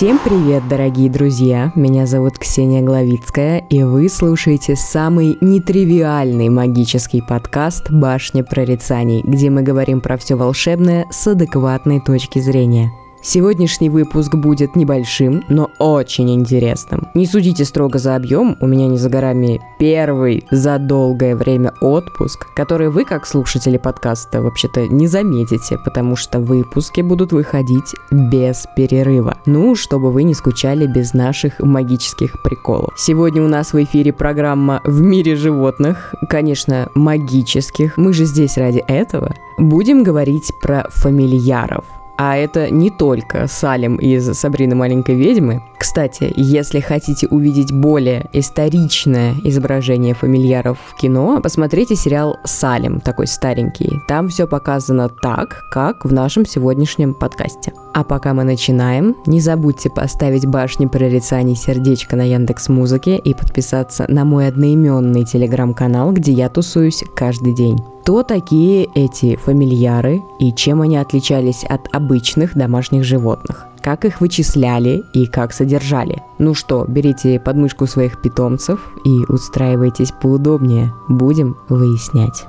[0.00, 1.72] Всем привет, дорогие друзья!
[1.74, 9.60] Меня зовут Ксения Главицкая, и вы слушаете самый нетривиальный магический подкаст «Башня прорицаний», где мы
[9.60, 12.90] говорим про все волшебное с адекватной точки зрения–
[13.22, 17.08] Сегодняшний выпуск будет небольшим, но очень интересным.
[17.12, 22.46] Не судите строго за объем, у меня не за горами первый за долгое время отпуск,
[22.54, 29.36] который вы, как слушатели подкаста, вообще-то не заметите, потому что выпуски будут выходить без перерыва.
[29.44, 32.94] Ну, чтобы вы не скучали без наших магических приколов.
[32.96, 37.98] Сегодня у нас в эфире программа «В мире животных», конечно, магических.
[37.98, 39.34] Мы же здесь ради этого.
[39.58, 41.84] Будем говорить про фамильяров–
[42.22, 45.62] а это не только Салем из «Сабрины маленькой ведьмы».
[45.78, 54.02] Кстати, если хотите увидеть более историчное изображение фамильяров в кино, посмотрите сериал «Салем», такой старенький.
[54.06, 57.72] Там все показано так, как в нашем сегодняшнем подкасте.
[57.92, 64.04] А пока мы начинаем, не забудьте поставить башни прорицаний сердечко на Яндекс Музыке и подписаться
[64.08, 67.78] на мой одноименный телеграм-канал, где я тусуюсь каждый день.
[68.02, 73.66] Кто такие эти фамильяры и чем они отличались от обычных домашних животных?
[73.82, 76.22] Как их вычисляли и как содержали?
[76.38, 80.92] Ну что, берите подмышку своих питомцев и устраивайтесь поудобнее.
[81.08, 82.46] Будем выяснять.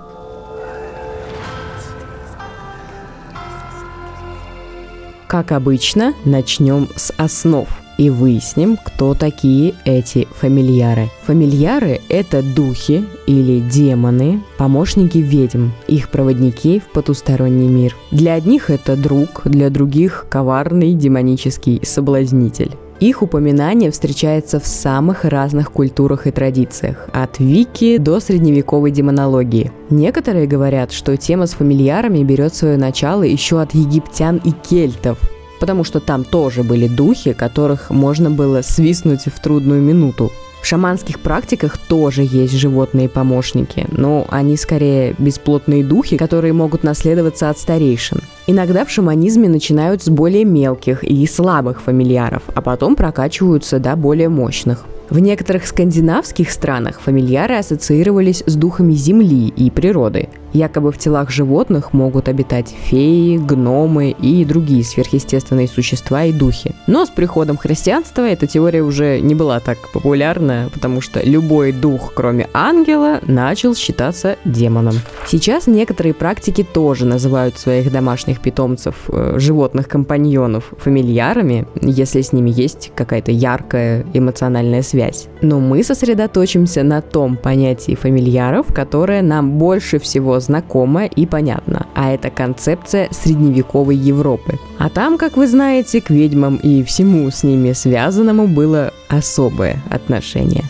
[5.32, 7.66] Как обычно, начнем с основ–
[7.98, 11.10] и выясним, кто такие эти фамильяры.
[11.24, 17.96] Фамильяры– это духи или демоны, помощники ведьм, их проводники в потусторонний мир.
[18.10, 22.76] Для одних это друг, для других– коварный демонический соблазнитель.
[23.02, 29.72] Их упоминание встречается в самых разных культурах и традициях, от вики до средневековой демонологии.
[29.90, 35.18] Некоторые говорят, что тема с фамильярами берет свое начало еще от египтян и кельтов,
[35.60, 40.32] потому что там тоже были духи, которых можно было свистнуть в трудную минуту.
[40.62, 47.58] В шаманских практиках тоже есть животные-помощники, но они скорее бесплотные духи, которые могут наследоваться от
[47.58, 48.20] старейшин.
[48.48, 54.30] Иногда в шаманизме начинают с более мелких и слабых фамильяров, а потом прокачиваются до более
[54.30, 54.86] мощных.
[55.12, 60.30] В некоторых скандинавских странах фамильяры ассоциировались с духами земли и природы.
[60.54, 66.74] Якобы в телах животных могут обитать феи, гномы и другие сверхъестественные существа и духи.
[66.88, 72.14] Но с приходом христианства эта теория уже не была так популярна, потому что любой дух,
[72.16, 74.96] кроме ангела, начал считаться демоном.
[75.28, 82.92] Сейчас некоторые практики тоже называют своих домашних питомцев, э, животных-компаньонов, фамильярами, если с ними есть
[82.96, 85.28] какая-то яркая эмоциональная связь связь.
[85.42, 92.12] Но мы сосредоточимся на том понятии фамильяров, которое нам больше всего знакомо и понятно, а
[92.12, 94.60] это концепция средневековой Европы.
[94.78, 100.64] А там, как вы знаете, к ведьмам и всему с ними связанному было особое отношение.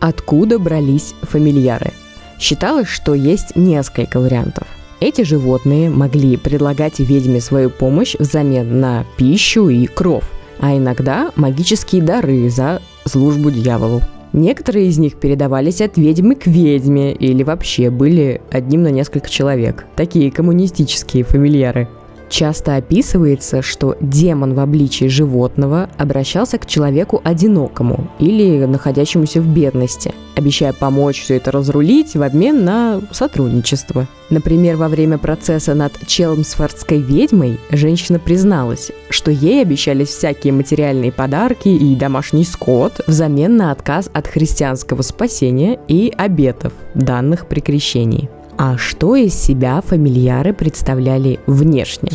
[0.00, 1.92] Откуда брались фамильяры?
[2.38, 4.77] Считалось, что есть несколько вариантов.
[5.00, 10.24] Эти животные могли предлагать ведьме свою помощь взамен на пищу и кров,
[10.58, 14.02] а иногда магические дары за службу дьяволу.
[14.32, 19.86] Некоторые из них передавались от ведьмы к ведьме или вообще были одним на несколько человек.
[19.94, 21.88] Такие коммунистические фамильяры–
[22.28, 30.14] Часто описывается, что демон в обличии животного обращался к человеку одинокому или находящемуся в бедности,
[30.36, 34.06] обещая помочь все это разрулить в обмен на сотрудничество.
[34.30, 41.68] Например, во время процесса над Челмсфордской ведьмой женщина призналась, что ей обещались всякие материальные подарки
[41.68, 48.28] и домашний скот взамен на отказ от христианского спасения и обетов, данных при крещении.
[48.60, 52.10] А что из себя фамильяры представляли внешне?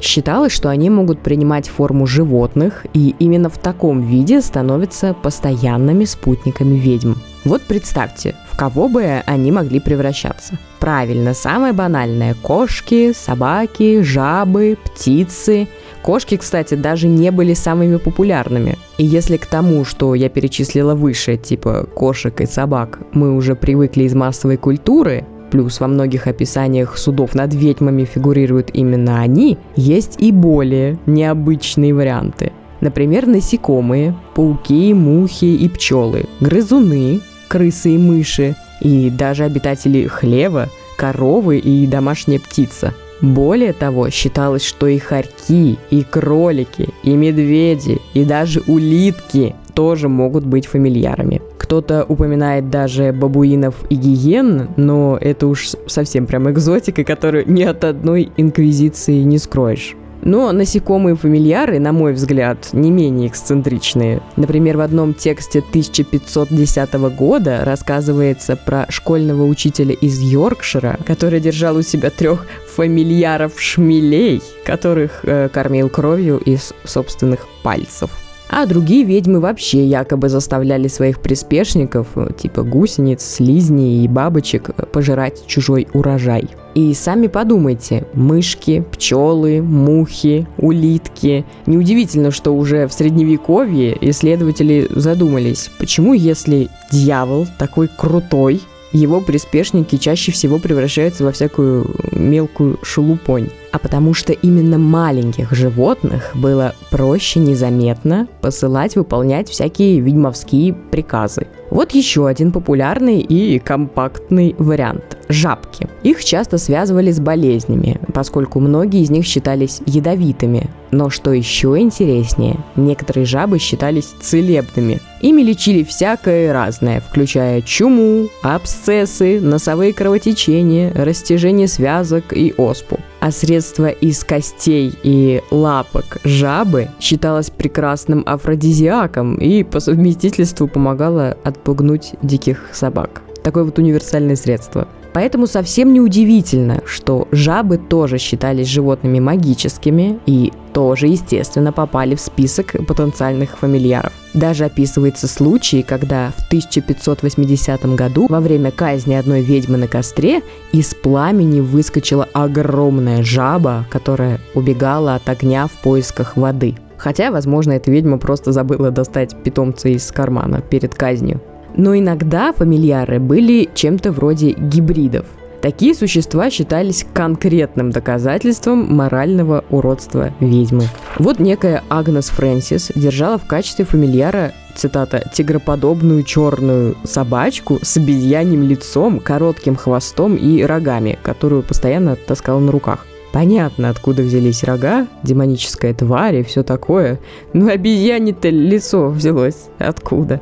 [0.00, 6.74] Считалось, что они могут принимать форму животных и именно в таком виде становятся постоянными спутниками
[6.74, 7.14] ведьм.
[7.44, 10.58] Вот представьте, в кого бы они могли превращаться.
[10.80, 15.68] Правильно, самое банальное– кошки, собаки, жабы, птицы.
[16.02, 18.76] Кошки, кстати, даже не были самыми популярными.
[18.98, 24.02] И если к тому, что я перечислила выше, типа кошек и собак, мы уже привыкли
[24.02, 25.24] из массовой культуры,
[25.56, 32.52] плюс во многих описаниях судов над ведьмами фигурируют именно они, есть и более необычные варианты.
[32.82, 40.68] Например, насекомые, пауки, мухи и пчелы, грызуны, крысы и мыши, и даже обитатели хлева,
[40.98, 42.92] коровы и домашняя птица.
[43.22, 50.46] Более того, считалось, что и хорьки, и кролики, и медведи, и даже улитки тоже могут
[50.46, 51.42] быть фамильярами.
[51.58, 57.84] Кто-то упоминает даже бабуинов и гиен, но это уж совсем прям экзотика, которую ни от
[57.84, 59.94] одной инквизиции не скроешь.
[60.22, 64.22] Но насекомые-фамильяры, на мой взгляд, не менее эксцентричные.
[64.36, 71.82] Например, в одном тексте 1510 года рассказывается про школьного учителя из Йоркшира, который держал у
[71.82, 72.46] себя трех
[72.76, 78.10] фамильяров-шмелей, которых э, кормил кровью из собственных пальцев.
[78.48, 84.84] А другие ведьмы вообще якобы заставляли своих приспешников, э, типа гусениц, слизней и бабочек, э,
[84.86, 86.48] пожирать чужой урожай.
[86.74, 91.44] И сами подумайте, мышки, пчелы, мухи, улитки.
[91.66, 98.60] Неудивительно, что уже в средневековье исследователи задумались, почему если дьявол такой крутой,
[98.92, 103.50] его приспешники чаще всего превращаются во всякую мелкую шелупонь.
[103.76, 111.46] А потому что именно маленьких животных было проще незаметно посылать выполнять всякие ведьмовские приказы.
[111.68, 115.88] Вот еще один популярный и компактный вариант– жабки.
[116.04, 120.70] Их часто связывали с болезнями, поскольку многие из них считались ядовитыми.
[120.90, 125.02] Но что еще интереснее, некоторые жабы считались целебными.
[125.20, 133.88] Ими лечили всякое разное, включая чуму, абсцессы, носовые кровотечения, растяжение связок и оспу а средство
[133.88, 143.22] из костей и лапок жабы считалось прекрасным афродизиаком и по совместительству помогало отпугнуть диких собак.
[143.42, 144.86] Такое вот универсальное средство.
[145.16, 152.20] Поэтому совсем не удивительно, что жабы тоже считались животными магическими и тоже, естественно, попали в
[152.20, 154.12] список потенциальных фамильяров.
[154.34, 160.42] Даже описывается случай, когда в 1580 году во время казни одной ведьмы на костре
[160.72, 166.74] из пламени выскочила огромная жаба, которая убегала от огня в поисках воды.
[166.98, 171.40] Хотя, возможно, эта ведьма просто забыла достать питомца из кармана перед казнью.
[171.76, 175.26] Но иногда фамильяры были чем-то вроде гибридов.
[175.60, 180.84] Такие существа считались конкретным доказательством морального уродства ведьмы.
[181.18, 189.18] Вот некая Агнес Фрэнсис держала в качестве фамильяра цитата, «тигроподобную черную собачку с обезьяньим лицом,
[189.18, 193.06] коротким хвостом и рогами, которую постоянно таскала на руках».
[193.32, 197.18] Понятно, откуда взялись рога, демоническая тварь и все такое.
[197.52, 200.40] Но обезьяне-то лицо взялось откуда?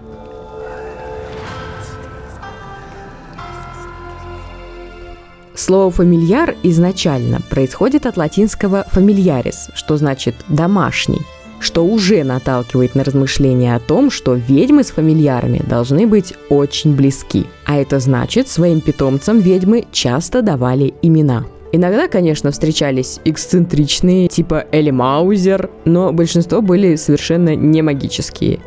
[5.54, 11.20] Слово «фамильяр» изначально происходит от латинского «familiaris», что значит «домашний»,
[11.60, 17.46] что уже наталкивает на размышления о том, что ведьмы с фамильярами должны быть очень близки.
[17.66, 21.44] А это значит, своим питомцам ведьмы часто давали имена.
[21.70, 28.58] Иногда, конечно, встречались эксцентричные, типа Элли Маузер, но большинство были совершенно не магические.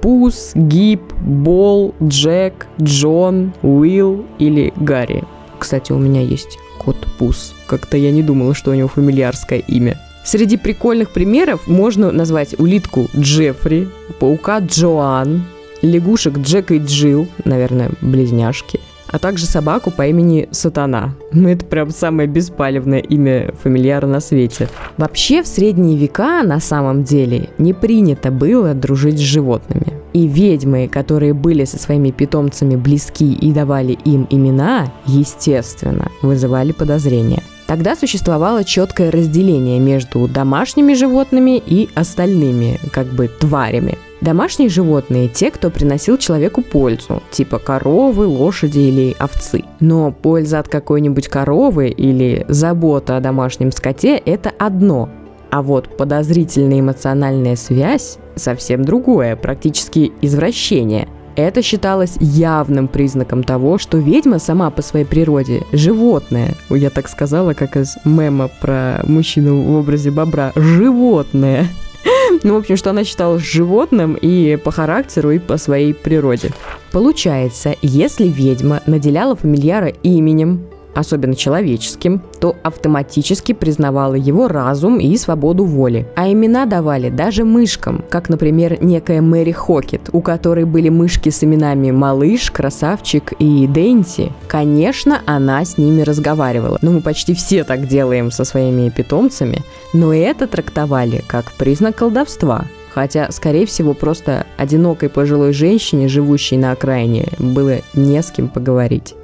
[0.00, 5.24] Пус, Гип, Бол, Джек, Джон, Уилл или Гарри.
[5.62, 7.54] Кстати, у меня есть кот Пус.
[7.68, 9.96] Как-то я не думала, что у него фамильярское имя.
[10.24, 13.88] Среди прикольных примеров можно назвать улитку Джеффри,
[14.18, 15.44] паука Джоан,
[15.80, 18.80] лягушек Джек и Джилл, наверное, близняшки,
[19.12, 21.14] а также собаку по имени Сатана.
[21.32, 24.68] Ну, это прям самое беспалевное имя фамильяра на свете.
[24.96, 29.86] Вообще, в средние века на самом деле не принято было дружить с животными.
[30.12, 37.42] И ведьмы, которые были со своими питомцами близки и давали им имена, естественно, вызывали подозрения.
[37.66, 43.96] Тогда существовало четкое разделение между домашними животными и остальными, как бы, тварями.
[44.22, 49.64] Домашние животные– те, кто приносил человеку пользу, типа коровы, лошади или овцы.
[49.80, 55.08] Но польза от какой-нибудь коровы или забота о домашнем скоте– это одно,
[55.50, 61.08] а вот подозрительная эмоциональная связь совсем другое, практически извращение.
[61.34, 66.54] Это считалось явным признаком того, что ведьма сама по своей природе животное.
[66.70, 70.52] Я так сказала, как из мема про мужчину в образе бобра.
[70.54, 71.66] Животное.
[72.42, 76.50] Ну, в общем, что она считалась животным и по характеру, и по своей природе.
[76.90, 85.64] Получается, если ведьма наделяла фамильяра именем, особенно человеческим, то автоматически признавала его разум и свободу
[85.64, 86.06] воли.
[86.16, 91.42] А имена давали даже мышкам, как, например, некая Мэри Хокет, у которой были мышки с
[91.44, 94.32] именами Малыш, Красавчик и Дэнси.
[94.48, 96.78] Конечно, она с ними разговаривала.
[96.82, 99.58] Но мы почти все так делаем со своими питомцами.
[99.92, 102.64] Но это трактовали как признак колдовства.
[102.94, 109.14] Хотя, скорее всего, просто одинокой пожилой женщине, живущей на окраине, было не с кем поговорить.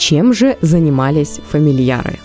[0.00, 2.18] Чем же занимались фамильяры?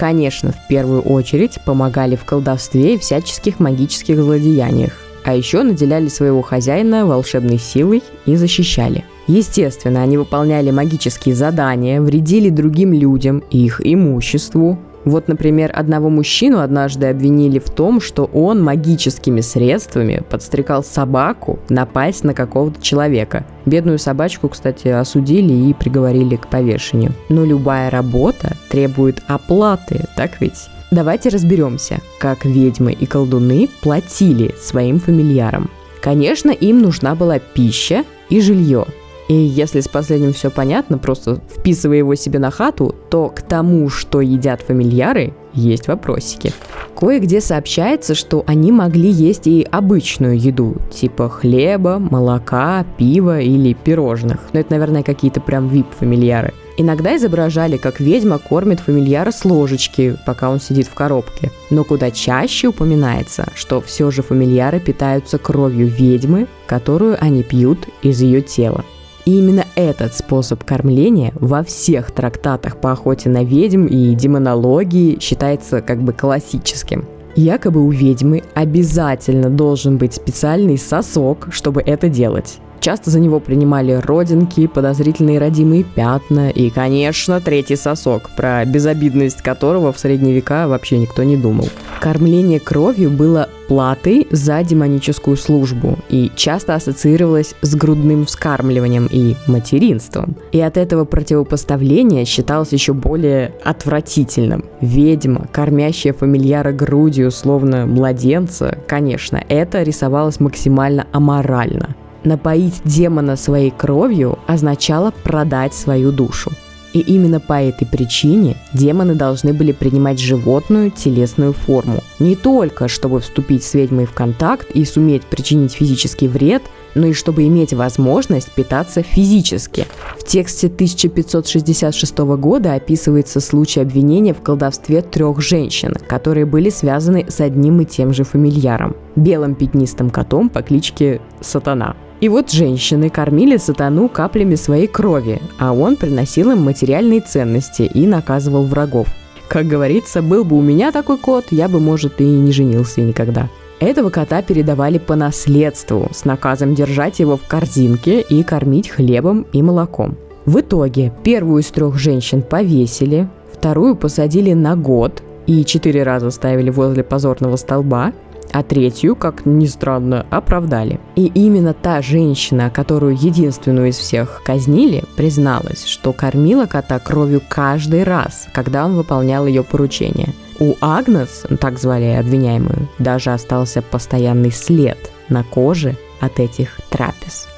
[0.00, 4.92] конечно, в первую очередь помогали в колдовстве и всяческих магических злодеяниях,
[5.24, 9.04] а еще наделяли своего хозяина волшебной силой и защищали.
[9.26, 16.60] Естественно, они выполняли магические задания, вредили другим людям и их имуществу, вот, например, одного мужчину
[16.60, 23.46] однажды обвинили в том, что он магическими средствами подстрекал собаку напасть на какого-то человека.
[23.64, 27.12] Бедную собачку, кстати, осудили и приговорили к повешению.
[27.28, 30.68] Но любая работа требует оплаты, так ведь?
[30.90, 35.70] Давайте разберемся, как ведьмы и колдуны платили своим фамильярам.
[36.02, 38.86] Конечно, им нужна была пища и жилье–
[39.30, 43.88] и если с последним все понятно, просто вписывая его себе на хату, то к тому,
[43.88, 46.52] что едят фамильяры, есть вопросики.
[46.98, 54.40] Кое-где сообщается, что они могли есть и обычную еду, типа хлеба, молока, пива или пирожных.
[54.52, 56.52] Но это, наверное, какие-то прям вип-фамильяры.
[56.76, 61.52] Иногда изображали, как ведьма кормит фамильяра с ложечки, пока он сидит в коробке.
[61.70, 68.20] Но куда чаще упоминается, что все же фамильяры питаются кровью ведьмы, которую они пьют из
[68.22, 68.84] ее тела.
[69.26, 75.82] И именно этот способ кормления во всех трактатах по охоте на ведьм и демонологии считается
[75.82, 77.04] как бы классическим.
[77.36, 82.58] Якобы у ведьмы обязательно должен быть специальный сосок, чтобы это делать.
[82.80, 89.92] Часто за него принимали родинки, подозрительные родимые пятна и, конечно, третий сосок, про безобидность которого
[89.92, 91.68] в средние века вообще никто не думал.
[92.00, 100.34] Кормление кровью было платой за демоническую службу и часто ассоциировалось с грудным вскармливанием и материнством.
[100.50, 104.64] И от этого противопоставления считалось еще более отвратительным.
[104.80, 111.94] Ведьма, кормящая фамильяра грудью, словно младенца, конечно, это рисовалось максимально аморально.
[112.24, 116.52] Напоить демона своей кровью означало продать свою душу.
[116.92, 122.02] И именно по этой причине демоны должны были принимать животную телесную форму.
[122.18, 126.62] Не только, чтобы вступить с ведьмой в контакт и суметь причинить физический вред,
[126.96, 129.86] но и чтобы иметь возможность питаться физически.
[130.18, 137.40] В тексте 1566 года описывается случай обвинения в колдовстве трех женщин, которые были связаны с
[137.40, 143.56] одним и тем же фамильяром– белым пятнистым котом по кличке Сатана– и вот женщины кормили
[143.56, 149.08] сатану каплями своей крови, а он приносил им материальные ценности и наказывал врагов.
[149.48, 153.48] Как говорится, был бы у меня такой кот, я бы, может, и не женился никогда.
[153.80, 159.62] Этого кота передавали по наследству с наказом держать его в корзинке и кормить хлебом и
[159.62, 160.18] молоком.
[160.44, 166.70] В итоге первую из трех женщин повесили, вторую посадили на год и четыре раза ставили
[166.70, 168.12] возле позорного столба,
[168.52, 171.00] а третью, как ни странно, оправдали.
[171.16, 178.04] И именно та женщина, которую единственную из всех казнили, призналась, что кормила кота кровью каждый
[178.04, 180.34] раз, когда он выполнял ее поручение.
[180.58, 187.49] У Агнес, так звали обвиняемую, даже остался постоянный след на коже от этих трапез.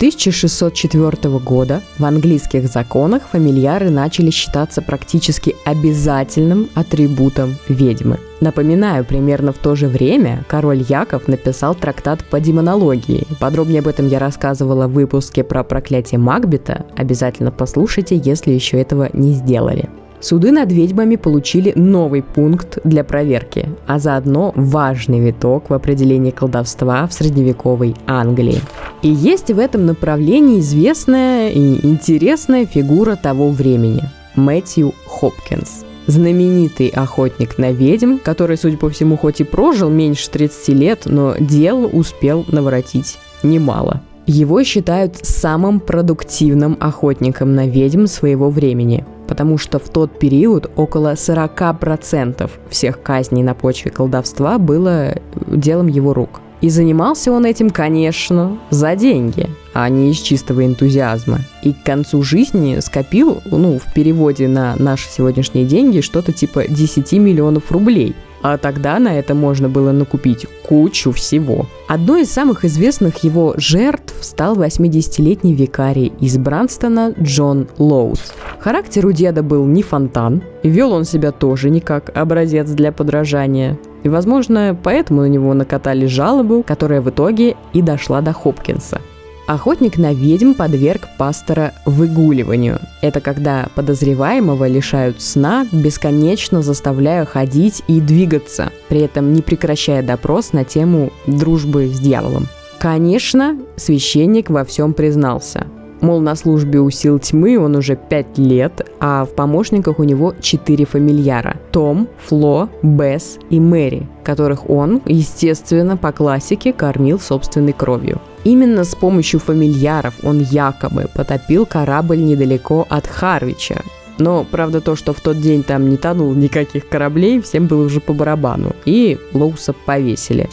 [0.00, 8.18] 1604 года в английских законах фамильяры начали считаться практически обязательным атрибутом ведьмы.
[8.40, 13.26] Напоминаю, примерно в то же время король Яков написал трактат по демонологии.
[13.40, 16.86] Подробнее об этом я рассказывала в выпуске про проклятие Макбета.
[16.96, 19.90] Обязательно послушайте, если еще этого не сделали.
[20.20, 27.06] Суды над ведьмами получили новый пункт для проверки, а заодно важный виток в определении колдовства
[27.06, 28.60] в средневековой Англии.
[29.02, 34.02] И есть в этом направлении известная и интересная фигура того времени–
[34.36, 40.68] Мэтью Хопкинс– знаменитый охотник на ведьм, который, судя по всему, хоть и прожил меньше 30
[40.68, 44.02] лет, но дел успел наворотить немало.
[44.26, 51.12] Его считают самым продуктивным охотником на ведьм своего времени– потому что в тот период около
[51.12, 55.14] 40% всех казней на почве колдовства было
[55.46, 56.40] делом его рук.
[56.60, 61.38] И занимался он этим, конечно, за деньги, а не из чистого энтузиазма.
[61.62, 67.12] И к концу жизни скопил, ну, в переводе на наши сегодняшние деньги, что-то типа 10
[67.12, 71.66] миллионов рублей– а тогда на это можно было накупить кучу всего.
[71.88, 78.32] Одной из самых известных его жертв стал 80-летний викарий из Бранстона Джон Лоус.
[78.58, 83.78] Характер у деда был не фонтан, вел он себя тоже не как образец для подражания.
[84.02, 89.00] И, возможно, поэтому на него накатали жалобу, которая в итоге и дошла до Хопкинса–
[89.50, 92.78] Охотник на ведьм подверг пастора выгуливанию.
[93.00, 100.52] Это когда подозреваемого лишают сна, бесконечно заставляя ходить и двигаться, при этом не прекращая допрос
[100.52, 102.46] на тему дружбы с дьяволом.
[102.78, 105.66] Конечно, священник во всем признался.
[106.00, 110.34] Мол, на службе у сил тьмы он уже пять лет, а в помощниках у него
[110.40, 111.56] четыре фамильяра.
[111.72, 118.20] Том, Фло, Бесс и Мэри, которых он, естественно, по классике кормил собственной кровью.
[118.44, 123.82] Именно с помощью фамильяров он якобы потопил корабль недалеко от Харвича,
[124.20, 128.00] но, правда, то, что в тот день там не тонул никаких кораблей, всем было уже
[128.00, 128.76] по барабану.
[128.84, 130.48] И Лоуса повесили.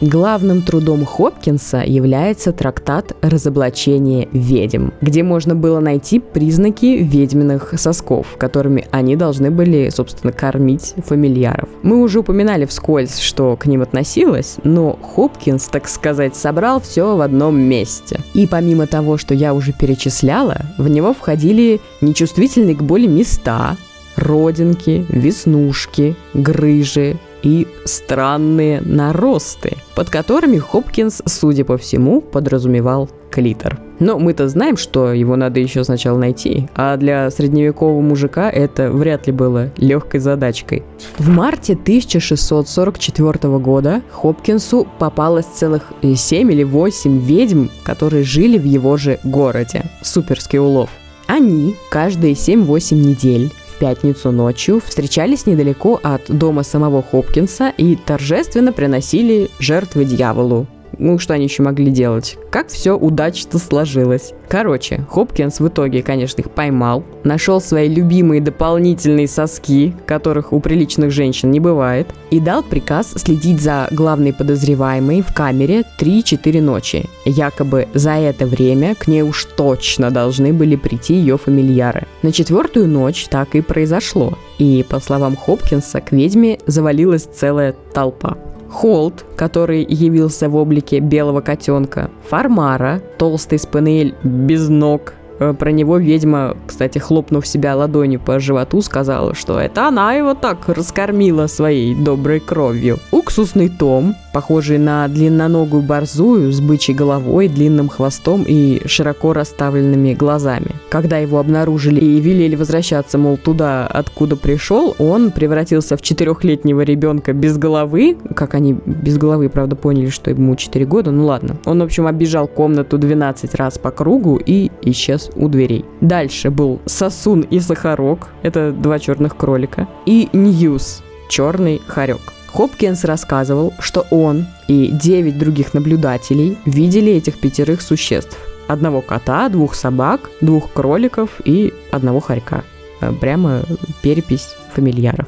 [0.00, 8.86] Главным трудом Хопкинса является трактат «Разоблачение ведьм», где можно было найти признаки ведьминых сосков, которыми
[8.92, 11.68] они должны были, собственно, кормить фамильяров.
[11.82, 17.20] Мы уже упоминали вскользь, что к ним относилось, но Хопкинс, так сказать, собрал все в
[17.20, 18.20] одном месте.
[18.32, 23.76] И помимо того, что я уже перечисляла, в него входили нечувствительные к боли места,
[24.16, 33.80] родинки, веснушки, грыжи и странные наросты, под которыми Хопкинс, судя по всему, подразумевал клитор.
[34.00, 39.26] Но мы-то знаем, что его надо еще сначала найти, а для средневекового мужика это вряд
[39.26, 40.82] ли было легкой задачкой.
[41.18, 48.96] В марте 1644 года Хопкинсу попалось целых 7 или 8 ведьм, которые жили в его
[48.96, 49.84] же городе.
[50.02, 50.88] Суперский улов.
[51.26, 59.50] Они каждые 7-8 недель пятницу ночью встречались недалеко от дома самого Хопкинса и торжественно приносили
[59.58, 60.68] жертвы дьяволу,
[61.00, 62.36] ну, что они еще могли делать?
[62.50, 64.34] Как все удачно сложилось.
[64.48, 71.10] Короче, Хопкинс в итоге, конечно, их поймал, нашел свои любимые дополнительные соски, которых у приличных
[71.10, 77.06] женщин не бывает, и дал приказ следить за главной подозреваемой в камере 3-4 ночи.
[77.24, 82.06] Якобы за это время к ней уж точно должны были прийти ее фамильяры.
[82.22, 88.36] На четвертую ночь так и произошло, и, по словам Хопкинса, к ведьме завалилась целая толпа.
[88.70, 95.14] Холт, который явился в облике белого котенка, Фармара, толстый спанель без ног,
[95.58, 100.68] про него ведьма, кстати, хлопнув себя ладонью по животу, сказала, что это она его так
[100.68, 102.98] раскормила своей доброй кровью.
[103.10, 110.72] Уксусный том, похожий на длинноногую борзую с бычьей головой, длинным хвостом и широко расставленными глазами.
[110.90, 117.32] Когда его обнаружили и велели возвращаться, мол, туда, откуда пришел, он превратился в четырехлетнего ребенка
[117.32, 118.18] без головы.
[118.36, 121.56] Как они без головы, правда, поняли, что ему 4 года, ну ладно.
[121.64, 125.84] Он, в общем, оббежал комнату 12 раз по кругу и исчез у дверей.
[126.00, 132.20] Дальше был Сосун и Сахарок, это два черных кролика, и Ньюс, черный хорек.
[132.52, 138.36] Хопкинс рассказывал, что он и девять других наблюдателей видели этих пятерых существ.
[138.66, 142.64] Одного кота, двух собак, двух кроликов и одного хорька.
[143.00, 143.62] Э, прямо
[144.02, 145.26] перепись фамильяров.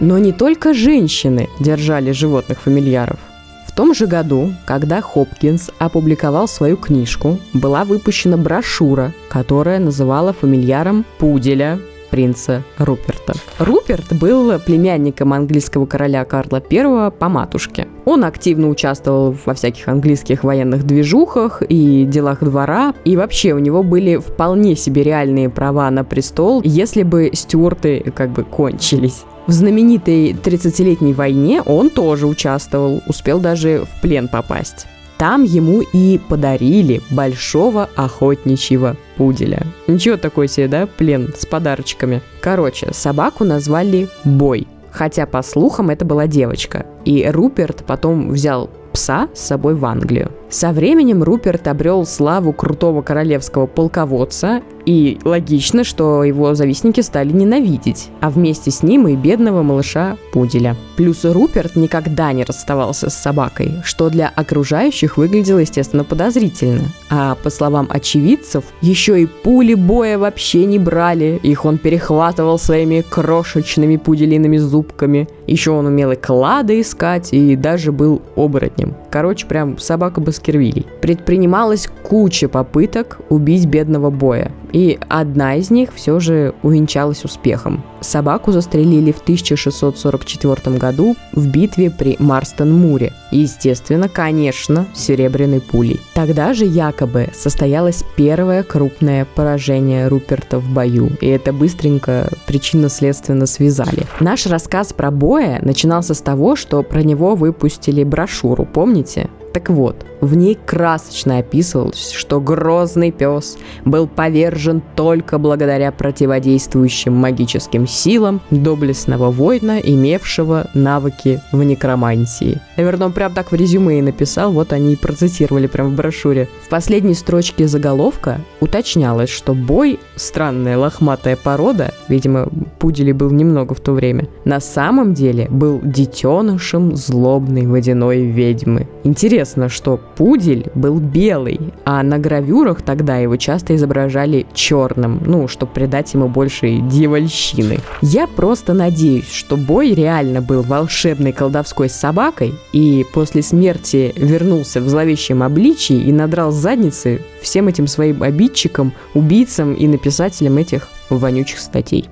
[0.00, 3.18] Но не только женщины держали животных фамильяров–
[3.74, 11.04] в том же году, когда Хопкинс опубликовал свою книжку, была выпущена брошюра, которая называла фамильяром
[11.18, 11.80] пуделя
[12.14, 13.32] принца Руперта.
[13.58, 17.88] Руперт был племянником английского короля Карла I по матушке.
[18.04, 23.82] Он активно участвовал во всяких английских военных движухах и делах двора, и вообще у него
[23.82, 29.24] были вполне себе реальные права на престол, если бы стюарты как бы кончились.
[29.48, 34.86] В знаменитой 30-летней войне он тоже участвовал, успел даже в плен попасть.
[35.24, 39.62] Там ему и подарили большого охотничьего пуделя.
[39.86, 42.20] Ничего такой себе, да, плен с подарочками.
[42.42, 44.66] Короче, собаку назвали Бой.
[44.90, 46.84] Хотя, по слухам, это была девочка.
[47.06, 50.30] И Руперт потом взял пса с собой в Англию.
[50.54, 58.10] Со временем Руперт обрел славу крутого королевского полководца, и логично, что его завистники стали ненавидеть,
[58.20, 60.76] а вместе с ним и бедного малыша Пуделя.
[60.96, 66.82] Плюс Руперт никогда не расставался с собакой, что для окружающих выглядело, естественно, подозрительно.
[67.10, 73.00] А по словам очевидцев, еще и пули боя вообще не брали, их он перехватывал своими
[73.00, 75.28] крошечными пуделиными зубками.
[75.46, 78.94] Еще он умел и клады искать, и даже был оборотнем.
[79.10, 80.86] Короче, прям собака бы Баскервилей.
[81.00, 87.82] Предпринималась куча попыток убить бедного боя, и одна из них все же увенчалась успехом.
[88.00, 93.12] Собаку застрелили в 1644 году в битве при Марстон-Муре.
[93.30, 96.00] Естественно, конечно, серебряной пулей.
[96.14, 104.04] Тогда же якобы состоялось первое крупное поражение Руперта в бою, и это быстренько причинно-следственно связали.
[104.20, 109.30] Наш рассказ про боя начинался с того, что про него выпустили брошюру, помните?
[109.54, 117.86] Так вот, В ней красочно описывалось, что грозный пес был повержен только благодаря противодействующим магическим
[117.86, 122.58] силам доблестного воина, имевшего навыки в некромантии.
[122.78, 126.48] Наверное, он прям так в резюме и написал, вот они и процитировали прям в брошюре.
[126.64, 133.80] В последней строчке заголовка уточнялось, что бой– странная лохматая порода, видимо, пуделей был немного в
[133.80, 138.88] то время, на самом деле был детенышем злобной водяной ведьмы.
[139.02, 145.72] Интересно, что пудель был белый, а на гравюрах тогда его часто изображали черным, ну, чтобы
[145.72, 147.78] придать ему больше дьявольщины.
[148.02, 154.88] Я просто надеюсь, что бой реально был волшебной колдовской собакой, и после смерти вернулся в
[154.88, 162.08] зловещем обличии и надрал задницы всем этим своим обидчикам, убийцам и написателям этих вонючих статей.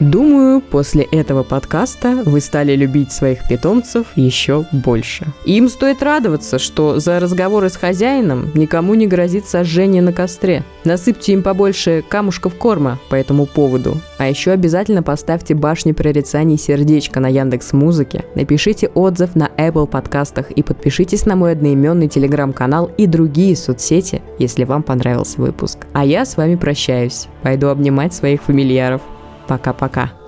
[0.00, 5.26] Думаю, после этого подкаста вы стали любить своих питомцев еще больше.
[5.44, 10.64] Им стоит радоваться, что за разговоры с хозяином никому не грозит сожжение на костре.
[10.84, 13.98] Насыпьте им побольше камушков корма по этому поводу.
[14.16, 20.50] А еще обязательно поставьте башни прорицаний сердечко на Яндекс Музыке, напишите отзыв на Apple подкастах
[20.50, 25.86] и подпишитесь на мой одноименный телеграм-канал и другие соцсети, если вам понравился выпуск.
[25.92, 27.26] А я с вами прощаюсь.
[27.42, 29.02] Пойду обнимать своих фамильяров.
[29.50, 30.19] Пока-пока.